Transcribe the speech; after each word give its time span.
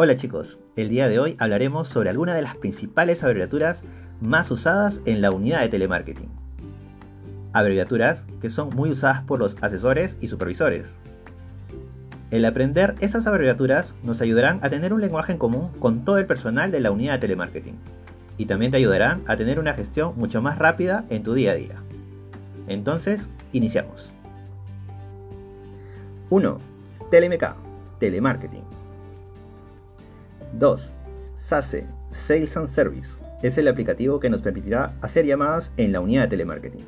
Hola 0.00 0.14
chicos, 0.14 0.60
el 0.76 0.90
día 0.90 1.08
de 1.08 1.18
hoy 1.18 1.34
hablaremos 1.40 1.88
sobre 1.88 2.08
algunas 2.08 2.36
de 2.36 2.42
las 2.42 2.54
principales 2.54 3.24
abreviaturas 3.24 3.82
más 4.20 4.48
usadas 4.52 5.00
en 5.06 5.20
la 5.20 5.32
unidad 5.32 5.60
de 5.60 5.70
telemarketing. 5.70 6.28
Abreviaturas 7.52 8.24
que 8.40 8.48
son 8.48 8.70
muy 8.76 8.90
usadas 8.90 9.22
por 9.24 9.40
los 9.40 9.60
asesores 9.60 10.16
y 10.20 10.28
supervisores. 10.28 10.86
El 12.30 12.44
aprender 12.44 12.94
esas 13.00 13.26
abreviaturas 13.26 13.92
nos 14.04 14.20
ayudarán 14.20 14.60
a 14.62 14.70
tener 14.70 14.92
un 14.92 15.00
lenguaje 15.00 15.32
en 15.32 15.38
común 15.38 15.72
con 15.80 16.04
todo 16.04 16.18
el 16.18 16.26
personal 16.26 16.70
de 16.70 16.78
la 16.78 16.92
unidad 16.92 17.14
de 17.14 17.18
telemarketing 17.18 17.74
y 18.36 18.46
también 18.46 18.70
te 18.70 18.76
ayudarán 18.76 19.22
a 19.26 19.36
tener 19.36 19.58
una 19.58 19.74
gestión 19.74 20.12
mucho 20.16 20.40
más 20.40 20.58
rápida 20.58 21.06
en 21.10 21.24
tu 21.24 21.34
día 21.34 21.50
a 21.50 21.56
día. 21.56 21.82
Entonces, 22.68 23.28
iniciamos. 23.52 24.12
1. 26.30 26.56
TLMK, 27.10 27.56
telemarketing. 27.98 28.77
2. 30.58 30.94
SASE, 31.36 31.84
Sales 32.10 32.56
and 32.56 32.68
Service, 32.68 33.18
es 33.42 33.56
el 33.58 33.68
aplicativo 33.68 34.18
que 34.18 34.28
nos 34.28 34.42
permitirá 34.42 34.94
hacer 35.00 35.24
llamadas 35.24 35.70
en 35.76 35.92
la 35.92 36.00
unidad 36.00 36.22
de 36.22 36.28
telemarketing. 36.28 36.84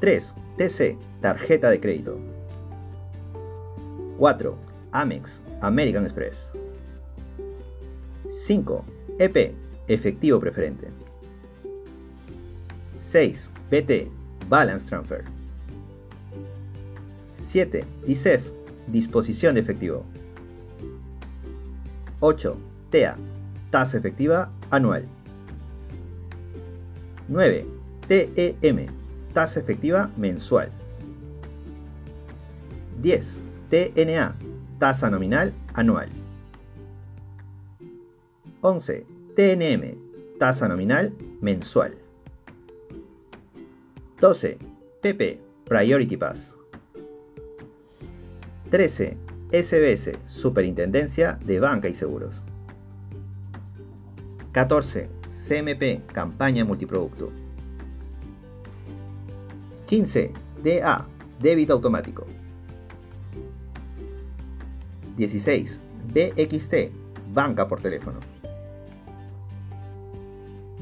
3. 0.00 0.34
TC, 0.56 0.96
tarjeta 1.20 1.70
de 1.70 1.80
crédito. 1.80 2.18
4. 4.18 4.56
Amex, 4.90 5.40
American 5.60 6.04
Express. 6.04 6.36
5. 8.46 8.84
EP, 9.20 9.54
efectivo 9.86 10.40
preferente. 10.40 10.88
6. 13.08 13.50
BT, 13.70 14.10
Balance 14.48 14.88
Transfer. 14.88 15.22
7. 17.40 17.84
DICEF, 18.06 18.42
disposición 18.88 19.54
de 19.54 19.60
efectivo. 19.60 20.04
8. 22.22 22.54
TEA, 22.94 23.18
tasa 23.74 23.98
efectiva 23.98 24.46
anual. 24.70 25.02
9. 27.26 27.66
TEM, 28.06 28.86
tasa 29.34 29.58
efectiva 29.58 30.06
mensual. 30.14 30.70
10. 33.02 33.42
TNA, 33.70 34.38
tasa 34.78 35.10
nominal 35.10 35.50
anual. 35.74 36.06
11. 38.62 39.02
TNM, 39.34 39.82
tasa 40.38 40.70
nominal 40.70 41.10
mensual. 41.42 41.90
12. 44.22 44.62
PP, 45.02 45.42
Priority 45.66 46.14
Pass. 46.14 46.54
13. 48.70 49.31
SBS, 49.52 50.12
Superintendencia 50.26 51.38
de 51.44 51.60
Banca 51.60 51.86
y 51.86 51.94
Seguros. 51.94 52.42
14. 54.52 55.10
CMP, 55.46 56.06
Campaña 56.06 56.64
Multiproducto. 56.64 57.30
15. 59.84 60.32
DA, 60.64 61.04
Débito 61.38 61.74
Automático. 61.74 62.26
16. 65.18 65.80
BXT, 66.14 66.74
Banca 67.34 67.68
por 67.68 67.82
teléfono. 67.82 68.20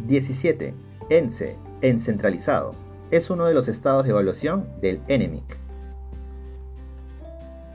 17. 0.07 0.75
ENCE, 1.09 1.57
Encentralizado. 1.81 2.77
Es 3.11 3.31
uno 3.31 3.47
de 3.47 3.55
los 3.55 3.67
estados 3.67 4.05
de 4.05 4.11
evaluación 4.11 4.69
del 4.81 5.01
ENEMIC. 5.09 5.59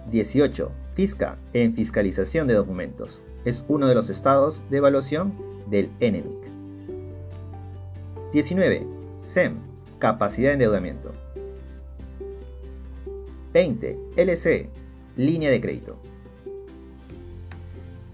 18. 0.09 0.84
FISCA 0.95 1.35
en 1.53 1.75
fiscalización 1.75 2.47
de 2.47 2.53
documentos. 2.53 3.21
Es 3.43 3.65
uno 3.67 3.87
de 3.87 3.95
los 3.95 4.09
estados 4.09 4.61
de 4.69 4.77
evaluación 4.77 5.33
del 5.69 5.89
ENEMIC. 5.99 6.31
19. 8.31 8.87
SEM, 9.19 9.55
capacidad 9.99 10.49
de 10.49 10.53
endeudamiento. 10.53 11.11
20. 13.53 13.97
LC, 14.15 14.69
línea 15.17 15.51
de 15.51 15.61
crédito. 15.61 15.97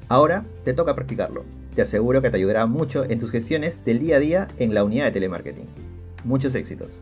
Ahora 0.10 0.44
te 0.66 0.74
toca 0.74 0.96
practicarlo. 0.96 1.46
Te 1.76 1.84
aseguro 1.84 2.22
que 2.22 2.32
te 2.32 2.38
ayudará 2.38 2.66
mucho 2.66 3.06
en 3.06 3.20
tus 3.20 3.32
gestiones 3.32 3.86
del 3.86 4.00
día 4.00 4.18
a 4.18 4.20
día 4.20 4.48
en 4.58 4.74
la 4.74 4.84
unidad 4.84 5.06
de 5.06 5.12
telemarketing. 5.12 5.68
Muchos 6.26 6.56
éxitos. 6.56 7.00